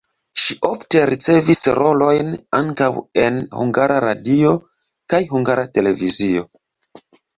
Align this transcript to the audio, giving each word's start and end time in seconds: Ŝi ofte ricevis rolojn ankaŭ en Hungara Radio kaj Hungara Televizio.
Ŝi 0.43 0.53
ofte 0.67 1.01
ricevis 1.09 1.61
rolojn 1.79 2.31
ankaŭ 2.59 2.89
en 3.25 3.37
Hungara 3.59 3.99
Radio 4.07 4.55
kaj 5.15 5.21
Hungara 5.35 5.67
Televizio. 5.77 6.49